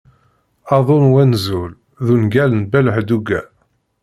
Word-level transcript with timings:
"Aḍu 0.75 0.97
n 1.03 1.11
wenẓul" 1.13 1.71
d 2.05 2.07
ungal 2.13 2.51
n 2.55 2.61
Ben 2.71 2.87
Hedduga. 2.95 3.41